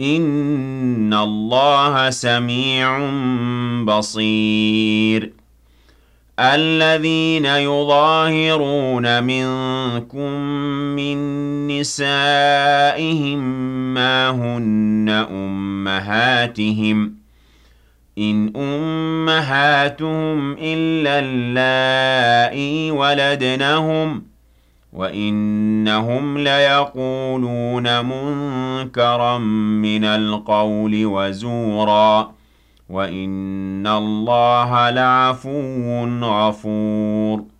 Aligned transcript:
إن 0.00 1.14
الله 1.14 2.10
سميع 2.10 2.98
بصير 3.84 5.32
الذين 6.40 7.44
يظاهرون 7.44 9.22
منكم 9.22 10.30
من 10.96 11.16
نسائهم 11.68 13.38
ما 13.94 14.30
هن 14.30 15.08
أمهاتهم 15.30 17.14
إن 18.18 18.52
أمهاتهم 18.56 20.52
إلا 20.60 21.18
اللائي 21.18 22.90
ولدنهم 22.90 24.22
ۖ 24.26 24.29
وَإِنَّهُمْ 24.92 26.38
لَيَقُولُونَ 26.38 28.04
مُنكَرًا 28.04 29.38
مِنَ 29.82 30.04
الْقَوْلِ 30.04 31.06
وَزُورًا 31.06 32.32
وَإِنَّ 32.88 33.86
اللَّهَ 33.86 34.90
لَعَفُوٌّ 34.90 36.08
غَفُورٌ 36.24 37.59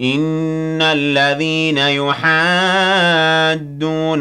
إِنَّ 0.00 0.78
الَّذِينَ 0.82 1.78
يُحَادُّونَ 1.78 2.22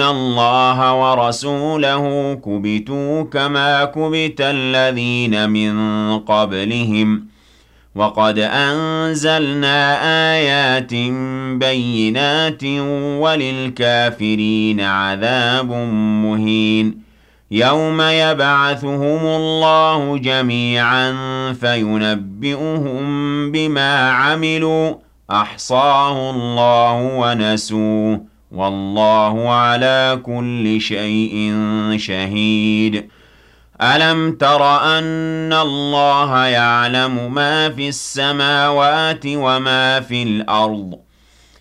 اللَّهَ 0.01 0.93
وَرَسُولَهُ 0.93 2.33
كُبِتُوا 2.45 3.23
كَمَا 3.23 3.85
كُبِتَ 3.85 4.37
الَّذِينَ 4.41 5.49
مِن 5.49 5.73
قَبْلِهِمْ 6.19 7.17
ۚ 7.17 7.21
وَقَدْ 7.95 8.39
أَنزَلْنَا 8.39 9.97
آيَاتٍ 10.35 10.93
بَيِّنَاتٍ 11.59 12.63
وَلِلْكَافِرِينَ 13.21 14.81
عَذَابٌ 14.81 15.71
مُّهِينٌ 16.25 17.01
يَوْمَ 17.51 18.01
يَبْعَثُهُمُ 18.01 19.25
اللَّهُ 19.25 20.17
جَمِيعًا 20.17 21.13
فَيُنَبِّئُهُم 21.53 23.05
بِمَا 23.51 24.09
عَمِلُوا 24.11 25.06
أحصاه 25.31 26.29
الله 26.31 26.93
ونسوه 26.93 28.25
والله 28.51 29.49
على 29.49 30.21
كل 30.23 30.81
شيء 30.81 31.53
شهيد. 31.97 33.09
ألم 33.81 34.31
تر 34.31 34.63
أن 34.97 35.53
الله 35.53 36.45
يعلم 36.45 37.33
ما 37.33 37.69
في 37.69 37.87
السماوات 37.87 39.23
وما 39.25 39.99
في 39.99 40.23
الأرض؟ 40.23 41.06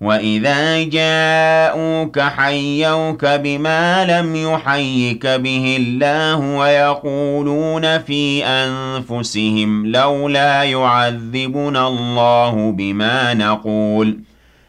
وَإِذَا 0.00 0.82
جَاءُوكَ 0.82 2.20
حَيَّوْكَ 2.20 3.24
بِمَا 3.24 4.04
لَمْ 4.04 4.36
يُحَيِّكَ 4.36 5.26
بِهِ 5.26 5.76
اللَّهُ 5.80 6.56
وَيَقُولُونَ 6.56 7.98
فِي 7.98 8.44
أَنفُسِهِمْ 8.44 9.86
لَوْلَا 9.86 10.62
يُعَذِّبُنَا 10.62 11.88
اللَّهُ 11.88 12.72
بِمَا 12.72 13.34
نَقُولُ 13.34 14.18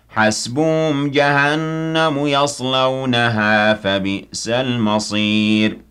حَسْبُهُمْ 0.10 1.12
جَهَنَّمُ 1.12 2.28
يَصْلَوْنَهَا 2.28 3.74
فَبِئْسَ 3.74 4.50
الْمَصِيرُ 4.50 5.91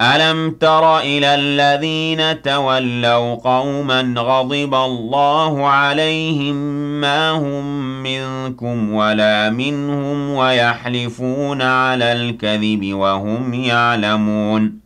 ألم 0.00 0.50
تر 0.50 0.98
إلى 0.98 1.34
الذين 1.34 2.42
تولوا 2.42 3.34
قوما 3.34 4.14
غضب 4.16 4.74
الله 4.74 5.66
عليهم 5.66 6.54
ما 7.00 7.30
هم 7.30 7.64
منكم 8.02 8.92
ولا 8.92 9.50
منهم 9.50 10.30
ويحلفون 10.30 11.62
على 11.62 12.12
الكذب 12.12 12.94
وهم 12.94 13.54
يعلمون 13.54 14.78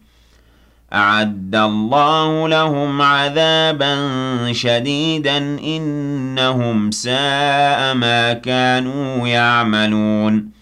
أعد 0.93 1.55
الله 1.55 2.49
لهم 2.49 3.03
عذابا 3.03 3.97
شديدا 4.53 5.39
إنهم 5.59 6.91
ساء 6.91 7.95
ما 7.95 8.33
كانوا 8.33 9.29
يعملون 9.29 10.62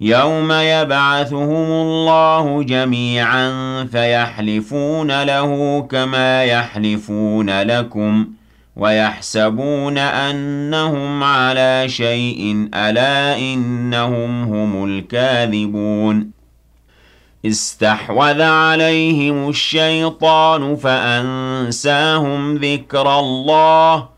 يوم 0.00 0.52
يبعثهم 0.52 1.70
الله 1.72 2.62
جميعا 2.62 3.50
فيحلفون 3.92 5.22
له 5.22 5.80
كما 5.90 6.44
يحلفون 6.44 7.62
لكم 7.62 8.26
ويحسبون 8.76 9.98
أنهم 9.98 11.24
على 11.24 11.84
شيء 11.88 12.68
ألا 12.74 13.38
إنهم 13.38 14.42
هم 14.42 14.84
الكاذبون 14.84 16.30
استحوذ 17.46 18.42
عليهم 18.42 19.48
الشيطان 19.48 20.76
فأنساهم 20.76 22.54
ذكر 22.54 23.18
الله 23.18 24.17